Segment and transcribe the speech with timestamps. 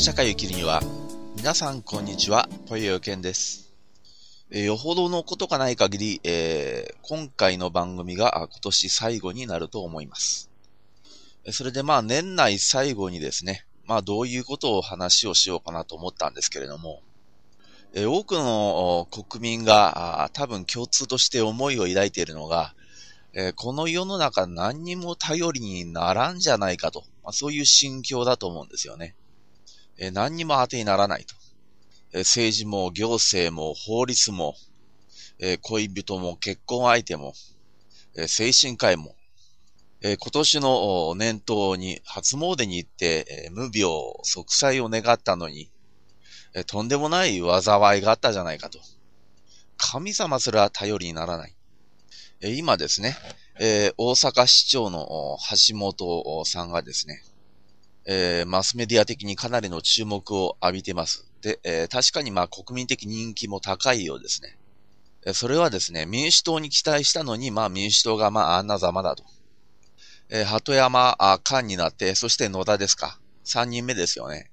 [0.00, 0.80] 社会を生きるには、
[1.36, 3.74] 皆さんこんにちは、ぽよよけんです。
[4.48, 10.50] えー、よほどのことがない限り、えー、今回の番組が今年最後になると思います。
[11.50, 17.02] それでまあ年内最後にですね、まあどういうことを話をしようかなと思ったんですけれども、
[17.92, 22.72] えー、多くの国民が多分共通として思いを抱いているのが、
[23.34, 29.16] え、この世の中何にも頼りにならんじゃないかと、まあ、そういう心境だと思うんですよね。
[29.98, 31.34] え、何にも当てにならないと。
[32.12, 34.54] え、政治も行政も法律も、
[35.40, 37.34] え恋人も結婚相手も、
[38.16, 39.14] え精神科医も、
[40.00, 45.70] え今年の年頭に初詣に行って、え無病息災を願ったのに、
[46.54, 48.78] えとんでもない災いがあったじゃないかと。
[49.76, 51.54] 神様すら頼りにならない。
[52.40, 53.16] え今ですね、
[53.58, 57.22] え、大阪市長の橋本さんがですね、
[58.10, 61.30] えー、マスメディア的にかなりの注目を浴びてます。
[61.42, 64.56] で、えー、確かにまあ国民的人気も高いようですね。
[65.26, 69.24] えそれはですね、民主党に期待したのに、まあ民主党がまああんなざまだと。
[70.30, 73.20] え鳩山あ菅になって、そして野田ですか。
[73.44, 74.50] 三人目ですよね。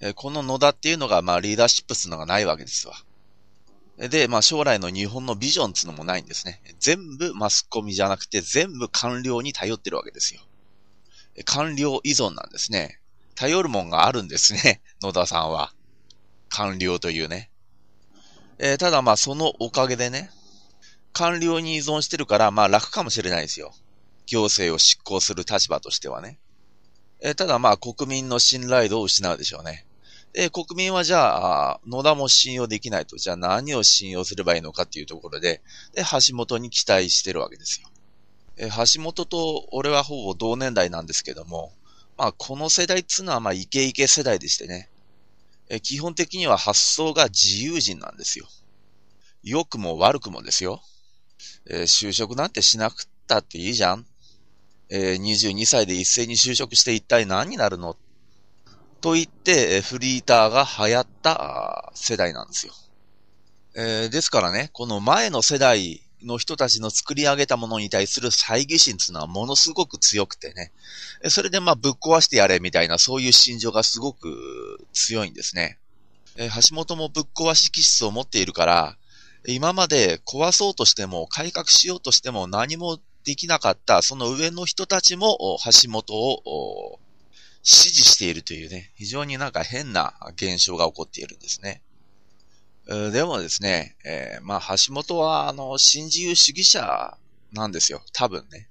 [0.00, 2.94] えこの野田っていうのがまあリーダーシップするのがないわけですわ。
[3.96, 6.60] で、まあ将来の日本のビジョンっていうのもないんですね。
[6.78, 10.42] 全部マスコミじゃなくて全部官僚に頼ってるわけですよ。
[11.44, 13.00] 官僚依存なんですね。
[13.34, 14.82] 頼るもんがあるんですね。
[15.02, 15.72] 野田さんは。
[16.48, 17.50] 官僚というね。
[18.58, 20.30] えー、ただまあそのおかげでね、
[21.12, 23.74] 官僚に依存してるからまあ楽かもしれないですよ。
[24.26, 26.38] 行政を執行する立場としてはね。
[27.20, 29.86] えー、ただまあ国民の信頼度を失うでしょうね。
[30.32, 35.60] で、国民はじゃあ、野田も信用できないと、じゃあ何を信用すればいいのかっていうところで、
[35.92, 37.88] で、橋本に期待してるわけですよ。
[38.62, 41.72] え橋本と俺はほぼ同年代なんですけども、
[42.18, 44.90] まあ、この世代っつうのは、まあ、イケイケ世代でしてね、
[45.70, 48.46] え基本的には発想が自由人なんですよ。
[49.42, 50.82] 良くも悪くもですよ。
[51.70, 54.04] えー、就職なんてしなくったっていいじゃん。
[54.90, 57.96] えー、22歳で一斉に就職して一体何になるの？
[59.00, 62.74] と言って、えフリーターが流行った世代なんですよ。
[63.74, 70.72] えー、ですからね、この前の世代の人たちの作り上げたものに対する猜疑心っていうのはものすごく強くてね。
[71.28, 75.78] それでまあぶっ壊してやれみたいなそういう心情がすごく強いんですね。
[76.36, 78.96] え、橋本もぶっ壊し気質を持っているから、
[79.46, 86.98] 今まで壊そうとしても改革しようとしても何もできなかったその上の人たちも橋本を
[87.62, 91.82] 支持しているというね、非常になんか変な現象が起こっているんですね。
[93.12, 97.16] でもですね、えー、まあ、橋本は、あの、新自由主義者
[97.52, 98.02] なんですよ。
[98.12, 98.68] 多分ね。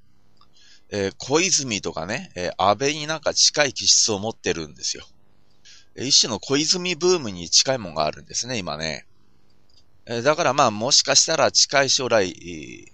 [0.90, 5.06] えー、小泉とかね、えー、安倍になんか近い気質を持ってるんですよ。
[5.96, 9.06] 一種の小泉ブームに近いもんがあるんですね、今ね。
[10.06, 12.92] えだからまあ、もしかしたら近い将来、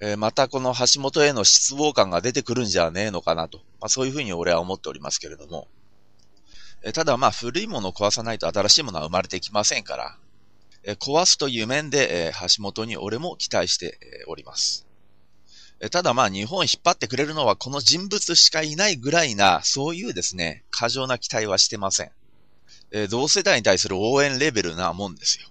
[0.00, 3.58] え、またこの橋本への失望感が出てくるんじゃねえのかなと。
[3.80, 5.66] まあそういうふうに俺は思っておりますけれども。
[6.82, 10.18] え、ただまあ古いものを壊さないと新しいものは生まれてきませんから、
[10.94, 13.98] 壊すという面で、橋本に俺も期待して
[14.28, 14.86] おります。
[15.90, 22.10] ただまあ日本引っ張ってくれるのはこの人物しかいないぐらいな、そういうですね、過剰な期待はしてません。
[22.92, 25.48] え同世代に対する応援レベルなもんですよ。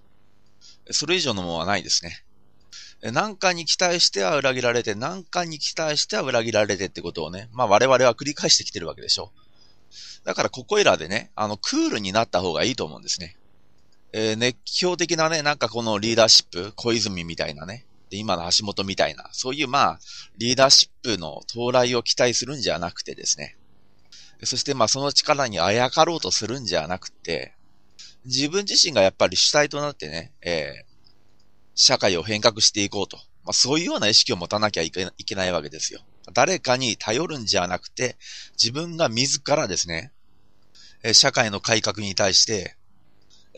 [0.92, 2.24] それ以上のものはないですね。
[3.02, 9.32] 何かに期待しては裏切られて、何かに期待しては裏切られてってことをね、まあ我々は繰り返してきてるわけでしょ。
[10.24, 13.38] だからここいらでね、あの、クールになった方がいいと思うんですね。
[14.18, 20.00] えー、熱狂的なね、なんかこのリーダーシップ、小泉みたいなね、で今の橋本みたいな、そういうまあ、
[20.38, 23.58] リーダーシップの到来を期待するんじゃなくてですね。
[24.44, 27.56] そしてまあその力にあやかろうとするんじゃなくて、
[28.24, 30.86] 自分自身がやっぱり主体となってね、えー、
[31.76, 33.18] 社会を変革していこうと。
[33.44, 36.00] まあ、そういうような意識を持たなきゃいけないわけですよ。
[36.34, 38.16] 誰かに頼るんじゃなくて、
[38.54, 40.14] 自分が自らですね、
[41.12, 42.78] 社会の改革に対して、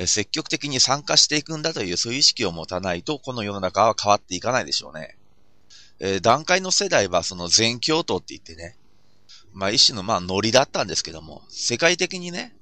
[0.05, 5.17] 積極的に参加していくんだというそういう意識を持たないと、この世の中は変わっていかないでしょうね。
[5.99, 8.77] え段階の世代はその全教徒って言ってね、
[9.53, 12.55] まあ一種のまあノリだったんですけども、世界的にね、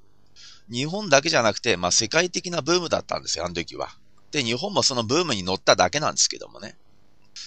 [0.70, 3.90] 日本だけじゃなくて、まあ世界的なブームだったんですよ、あの時は。
[4.30, 6.76] で、日本もそのブームに乗っただけなんですけどもね。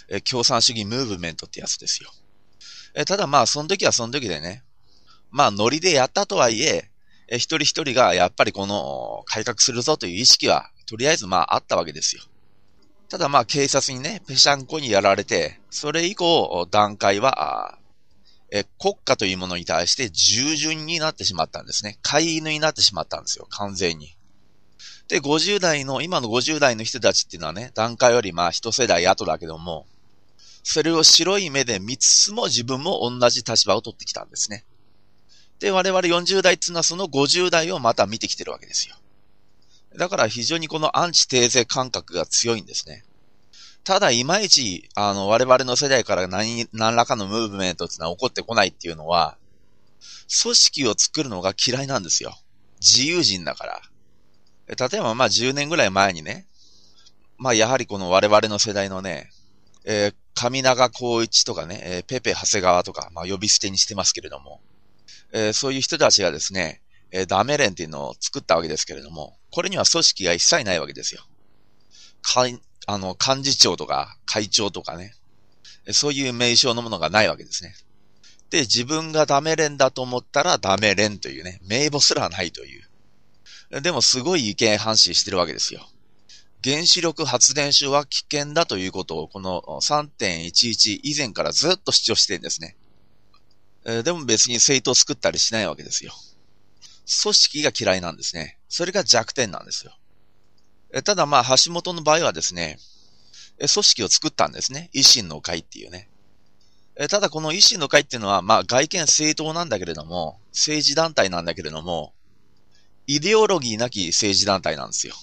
[0.07, 2.11] え共産主義ムーブメントってやつですよ。
[2.93, 4.63] えただまあ、その時はその時でね。
[5.31, 6.88] まあ、ノリでやったとはいえ、
[7.31, 12.23] え一人一人がやっぱりこの改革するぞという意識は、とりあえずまああったわけですよ。
[13.07, 17.77] ただまあ警察にね、ぺしゃんこにやられて、それ以降段階は、
[18.51, 21.99] え国家というものに対して従順になってしまったんですね。
[22.01, 24.15] 飼い犬になってしまったんですよ、完全に。
[25.07, 29.85] で、50代の、今の50代の人たちっていうのはね、段階よりまあ一世代後だけども、
[30.63, 34.65] それを白い目で見つつも自分も同じ立場を取ってきたんですね。
[35.59, 38.95] で、我々40代っていうのはその50代をまた見てきてるわけですよ。
[39.97, 43.03] だから非常にこのアンチテーゼ感覚が強いんですね。
[43.83, 49.37] ただ、いまいち、あの、我々の世代から何、何らかのムーブメントっていうのは起こってこないっていうのは、
[50.43, 52.37] 組織を作るのが嫌いなんですよ。
[52.81, 53.81] 自由人だから。
[54.67, 56.45] 例えば、まあ10年ぐらい前にね、
[57.37, 59.31] まあやはりこの我々の世代のね、
[59.85, 64.61] えー、上長光一とかね、えー、ペペ長谷川とか、まあ呼び捨てにしてますけれども、
[65.31, 66.81] えー、そういう人たちがですね、
[67.11, 71.21] えー、ダメ連っていうのを作ったわけですけれども、これには組織が一切ないわけですよ。
[72.21, 72.45] か
[72.87, 75.13] あの、幹事長とか会長とかね、
[75.91, 77.73] そういう名称のものがないわけですね。
[78.49, 83.81] で、自分がダメ連だと思ったらダメ連というね、名簿すらないという。
[83.81, 85.87] でもすごい意見反射してるわけですよ。
[86.63, 92.75] 原子力発電所は危険だということをこの3.11以前からずっと主張してるんですね。
[93.91, 96.13] えでも別に政党を作ったりしないわけですよ。
[97.23, 98.59] 組織が嫌いなんですね。
[98.69, 99.97] それが弱点なんですよ。
[100.93, 102.77] えただまあ、橋本の場合はですね、
[103.57, 104.89] え組織を作ったんですね。
[104.93, 106.07] 維新の会っていうね。
[106.95, 112.13] えただこの維新の会っていうのは、まあ外見政党なんだけれども、政治団体なんだけれども、
[113.07, 115.15] イデオロギーなき政治団体なんですよ。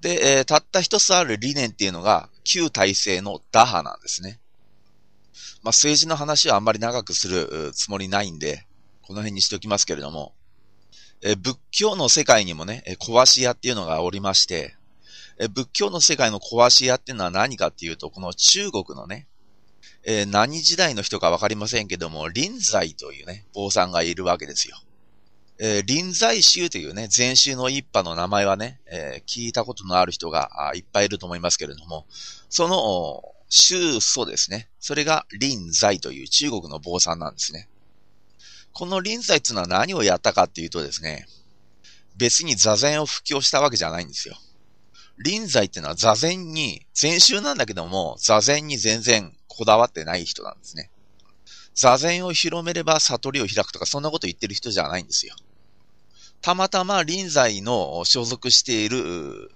[0.00, 4.40] で、えー、たった一つある理念っていうのが、旧体制の打破なんですね。
[5.62, 8.66] まあ、政治の話はあんまり長くするつもりないんで、
[9.02, 10.34] この辺にしておきますけれども、
[11.22, 14.76] え、仏教の世界にもね、壊し屋っていうのがおりまして、
[15.38, 19.26] え、仏教の世界の壊し屋っていうのは何かっていうと、この中国のね、
[20.04, 24.76] えー、何時代の人かわかりませんけども、臨済というね、坊さんがいるわけですよ。
[25.58, 32.06] えー、臨済宗というね、禅宗の一派の名前はね、えー、聞いたことのある人がいっぱいいると思いますけれども、
[32.48, 34.70] その宗祖ですね。
[34.80, 37.68] それが臨済という中国の坊さんなんですね。
[38.72, 41.26] この臨済っていうのは何をやったかっていうとですね、
[42.16, 44.36] 別に座禅を布教したわけじゃないんですよ。
[45.22, 50.90] 臨済っていうのは座禅に、禅宗なんだけども、座禅に全然こだわってない人なんですね。
[51.74, 55.34] 座禅を広めれば悟りを開くとか、そんなこと言ってる人じゃないんですよ。
[56.40, 59.50] たまたま臨済の所属している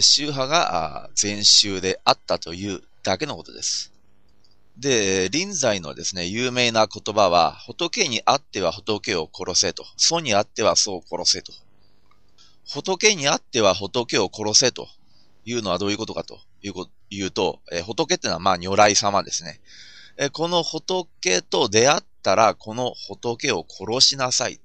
[0.00, 3.92] 宗派が禅宗であったというだけのことです。
[4.76, 11.52] で、臨済のですね、有名な言葉は、仏にあっては仏を殺せと、祖にあっては祖を殺せと。
[12.66, 14.88] 仏にあっては仏を殺せと
[15.44, 19.60] いうのはどういうことかというと、え仏ってのはまあ如来様ですね。
[20.16, 24.60] えこの仏と出会ったら、この仏を殺しなさい。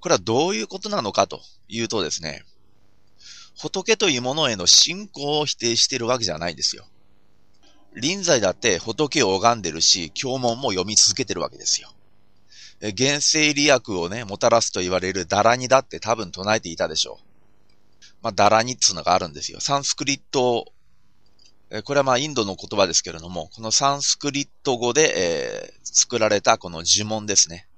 [0.00, 2.44] これはどういうことなのかというとですね、
[3.56, 6.86] 仏というものへの信仰を否定しているわけじゃないんですよ。
[7.94, 11.92] 臨済だって仏を拝んでるし、経文も読み続けてるわけですよ。
[12.96, 18.04] 原生利益をね、もたらすと言われるダラニだって多分唱えていたでしょう。
[18.22, 19.60] まあ、ダラニっつうのがあるんですよ。
[19.60, 20.72] サンスクリット、
[21.84, 27.68] これはまあインドの言葉ですけれども、このサンスクリット語で、えー、作られたこの呪文ですね。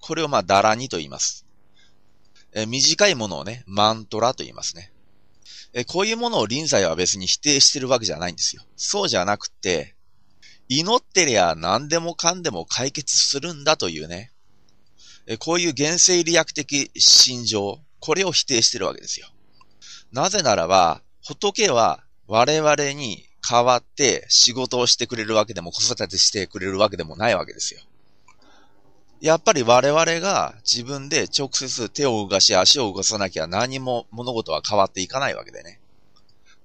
[0.00, 1.46] これをまあ、ダラニと言います。
[2.52, 4.92] え短いものをね、マントラと言いますね。
[5.78, 8.64] えこういうものを臨済は別に否定してるわけじゃないんですよ。
[8.74, 9.94] そうじゃなくて、
[10.68, 14.32] 祈ってりゃ何でもかんでも解決するんだというね、
[15.28, 19.28] えこういう原生利益的心情、これを否定してるわけですよ。
[20.10, 27.80] なぜならば、仏は我々に代わって仕事をしてくれるわけでも子育てしてくれるわけでもないわけですよ。
[29.20, 35.80] やっぱり我々が自分で直接手を動かし足を動かさなきゃ何も物事は変わっていかないわけでね。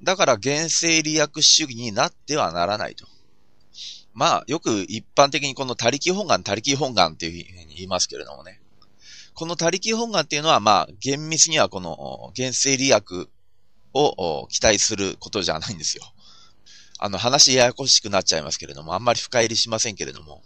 [0.03, 3.07] だから原生利益主義になってはならないと。
[4.13, 8.61] まあ、よく一般的にこの他力本願、他力本願っていうふうに言いますけれどもね。
[9.33, 13.29] この他力本願っていうのは、まあ、厳密にはこの原生利益
[13.93, 16.03] を期待することじゃないんですよ。
[16.99, 20.43] あの、話ややこしくなっちゃいますけれども、あんまり深入りしませんけれども。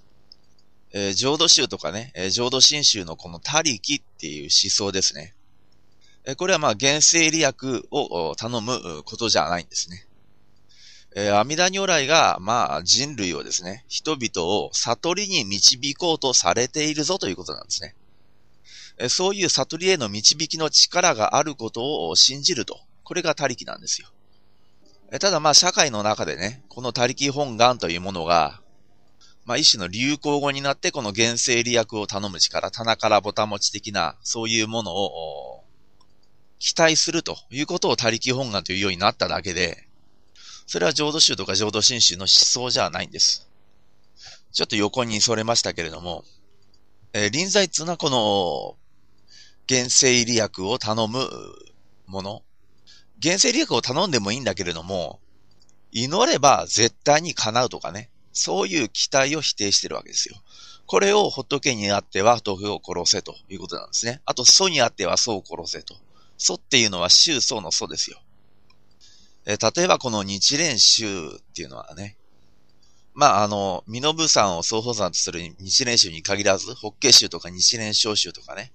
[0.91, 5.33] えー、浄土宗とかね、えー、浄土真宗のこの他力っていう思想ですね。
[6.25, 10.07] えー、これはまあ原生利益を頼むことじゃないんですね。
[11.15, 17.95] えー、阿弥陀如来が、まあ人類をですね、人々を悟りに導こうとされているぞということなんですね。
[18.97, 22.79] えー、そういう悟りへの導きの力があることを信じると。
[23.03, 24.09] これが他力なんですよ。
[25.11, 28.61] えー、ただまあ社会の中でね、この他力本願というものが、
[29.47, 35.63] まあ一種の流行語になってこの原生利益を頼む力、棚からぼた持ち的な、そういうものを
[36.59, 39.87] 期待するということを他力本願というようになっただけで、
[40.65, 43.47] それは浄土宗とか浄土真宗の思想じゃないんです。
[44.51, 46.25] ちょっと横にそれましたけれども、
[47.13, 48.75] えー、臨在っていうのはこの
[49.69, 51.29] 原生利益を頼む
[52.05, 52.43] もの。
[53.23, 55.21] 原生利益を頼んでもいいんだけれども、
[55.93, 58.09] 祈れば絶対に叶うとかね。
[58.37, 60.35] そういう期待を否定してるわけですよ。
[60.85, 64.21] これを仏にあっては仏を殺せということなんですね。
[64.25, 65.95] あと、祖にあっては祖を殺せと。
[66.37, 68.19] 祖っていうのは宗祖の祖ですよ。
[69.45, 72.15] え、例えばこの日蓮宗っていうのはね、
[73.13, 78.71] まあ、あの、身延山を総宝山とする日蓮宗に限らず、法華宗とか日蓮正宗とかね、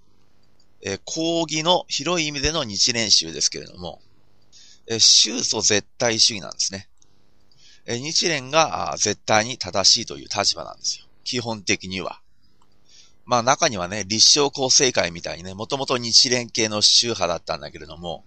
[0.82, 4.00] え、講義の広い意味での日蓮宗ですけれども、
[4.88, 6.88] え、宗祖絶対主義なんですね。
[7.86, 11.06] え、日蓮が絶対に正しいという立場なんですよ。
[11.24, 12.20] 基本的には。
[13.24, 18.24] まあ中にはね、立正厚生会みたいにね、もともと日蓮系の宗派だったんだけれども、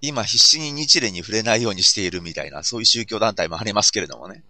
[0.00, 4.42] 今必死に日蓮に触れないようにしているみたいな、そういう宗教団体もありますけれどもね。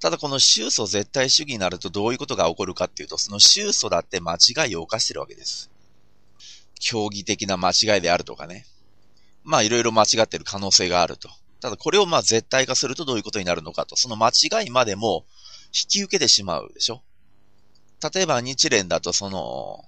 [0.00, 5.70] ただこの宗祖絶対主義になるとどういうことが起こるかっていうと、その宗祖だって間違いを犯してるわけです。
[6.80, 8.66] 競技的な間違いであるとかね。
[9.42, 11.30] まあいろいろ間違ってる可能性があると。
[11.60, 13.96] ただこれをまあ絶対化するとどういうことになるのかと。
[13.96, 15.24] その間違いまでも
[15.66, 17.02] 引き受けてしまうでしょ。
[18.12, 19.84] 例えば日蓮だとその、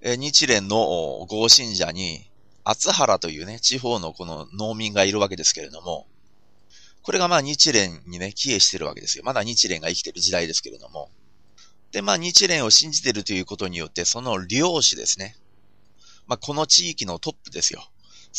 [0.00, 2.30] え日蓮の合信者に、
[2.64, 6.06] 厚原というね、地方のこの農民がいるわけですけれども、
[7.02, 9.24] これがまあ日蓮にね、帰依してるわけですよ。
[9.24, 11.10] まだ日蓮が生きてる時代ですけれども。
[11.92, 15.36] で、まあ日蓮を信じてるということによって、その領主ですね。
[16.26, 17.88] まあこの地域のトップですよ。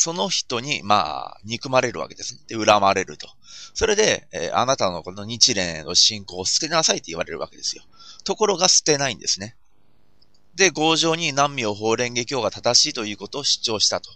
[0.00, 2.40] その人に、まあ、憎まれるわけですね。
[2.48, 3.28] で、恨まれると。
[3.74, 7.82] それで、えー、あなたのこの日蓮への信仰を捨てなさいって言われるわけですよ。
[8.24, 9.56] ところが捨てないんですね。
[10.54, 14.10] で、強情に南明法蓮華経が正しいということを主張したと。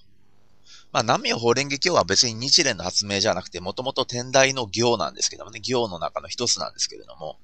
[0.90, 7.36] まあ、南明法蓮華経は別に日蓮の発明じゃなくて、もともと天台の行なんですけどもね、行の中の一つなんですけれども、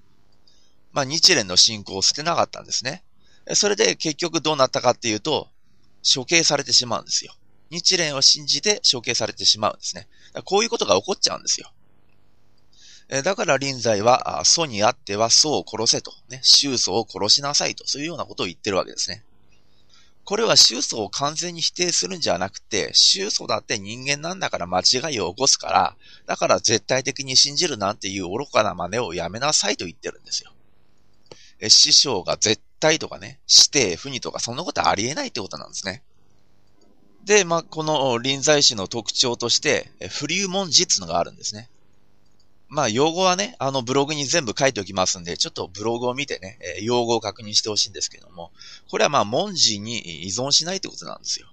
[0.93, 3.05] まあ、日蓮の信仰を捨てなかったんですね。
[3.53, 5.49] それで結局どうなったかっていうと、
[6.03, 7.35] 処刑されてしまうんですよ。
[7.71, 10.09] 日蓮を信じて処刑されてしまうんですね。
[10.45, 11.73] こういうことが起こっちゃうんですよ。
[13.25, 19.25] だから臨在は、祖にあっては祖を殺せと、ね、宗祖を殺しなさいと、そういうようなことを言ってるわけですね。
[20.23, 25.97] これは宗祖を完全に否定するんじゃなくて、宗祖だって人間なんだから間違いを起こすから、
[26.27, 30.53] だから絶対的に信じるなんていう愚かな真似をやめなさいと言ってるんですよ。
[31.69, 36.05] 師匠が絶対とかね、指定、不にとかそんなことありえないってことなんですね。
[37.25, 41.69] で、まあ、この臨在師の特徴として、フリューモンジっていうのがあるんですね。
[42.69, 48.53] まあ、用語はね、あのブログに全部書いておきますんで、ちょっとブログを見てね、用語を確認してほしいんですけども、
[48.89, 51.49] これはまあ、文字に依存しないってことなんですよ。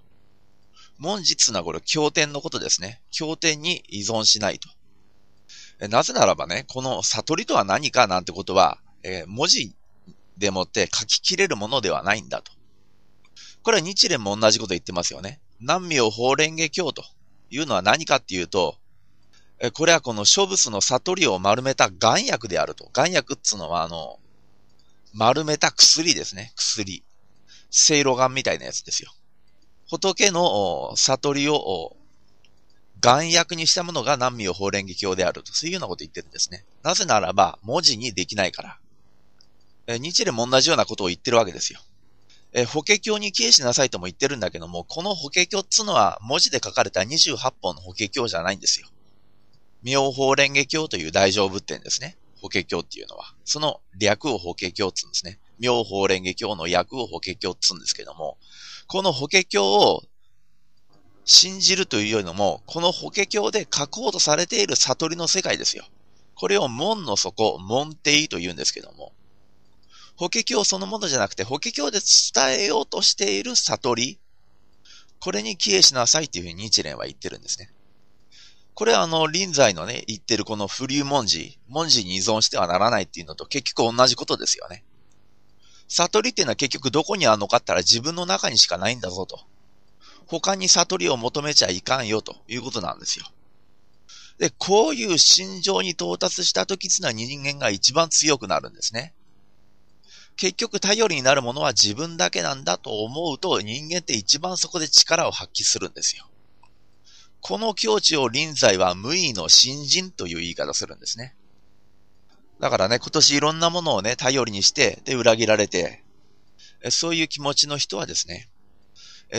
[0.98, 3.00] 文字っていうのはこれ、経典のことですね。
[3.10, 4.68] 経典に依存しないと。
[5.88, 9.74] なぜならばね、この悟りとは何かなんてことは、えー、文字
[10.36, 12.52] でもって書ききれるものではないんだと。
[13.62, 15.40] これは日蓮も同じこと言ってますよね。
[15.60, 17.04] 南明法蓮華経と
[17.50, 18.76] いうのは何かっていうと、
[19.74, 22.88] これはこの諸仏の悟りを丸めた眼薬であると。
[22.92, 24.18] 眼薬っつうのはあの、
[25.12, 26.52] 丸めた薬ですね。
[26.54, 27.02] 薬。
[27.70, 29.12] せいろがんみたいなやつですよ。
[29.90, 31.96] 仏の悟りを
[33.00, 35.52] 眼薬にしたものが南明法蓮華経であると。
[35.52, 36.64] そういうようなこと言ってるんですね。
[36.82, 39.98] なぜならば、文字にできないから。
[39.98, 41.80] 日蓮も同じようなことを言ってるわけですよ。
[42.52, 48.88] え法華経に帰依しなさいとも言ってるんだけども、この法華経っつうのは文字で書かれた28本の法華経じゃないんですよ。
[49.82, 52.16] 妙法蓮華経という大乗仏典ですね。
[52.40, 53.34] 法華経っていうのは。
[53.44, 55.38] その略を法華経っつうんですね。
[55.58, 58.38] 妙法蓮華経の訳を法華経っつうんですけども、
[58.86, 60.02] この法華経を
[61.24, 65.84] 信じるというよりも、この法華経で書こうとされている悟りの世界ですよ。
[66.34, 69.12] これを門の底、門定と言うんですけども、
[70.18, 74.18] 法華経そのものじゃなくて、法華経で伝えようとしている悟り、
[75.20, 77.70] これに帰依しなさいっていうふうに日蓮は言ってるんですね。
[78.74, 84.82] これはあの、臨在のね、言ってるこの不流文字、文字に依存してはならないっていうのと結局同じことですよね。
[85.86, 89.38] 悟りっていうのは結局どこにあるのかったら自分の中にしかないんだぞと。
[90.26, 93.26] 他に悟りを求めちゃいかんよということなんですよ。
[94.38, 99.14] で、こういう心情に到達した時っていうのは人間が一番強くなるんですね。
[100.38, 106.26] 結局頼りになるものは自分だけなんだと思うと人間って一番そこで力を発揮するんですよ。
[107.40, 111.34] この境地を臨在は無意の新人という言い方するんですね。
[112.60, 116.04] だからね、今年いろんなものをね、頼りにして、で、裏切られて、
[116.90, 118.48] そういう気持ちの人はですね、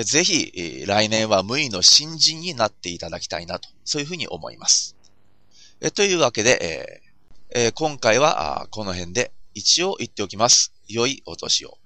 [0.03, 4.96] ぜひ、来年は無為の新人になっていただきたいなと、そういうふうに思います。
[5.96, 7.01] というわけで、
[7.53, 10.74] え、今回はこの辺で一応言っておきます。
[10.89, 11.77] 良いお年を。